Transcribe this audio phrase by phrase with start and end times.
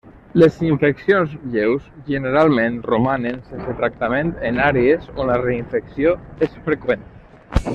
[0.41, 6.15] Les infeccions lleus generalment romanen sense tractament en àrees on la reinfecció
[6.49, 7.07] és freqüent.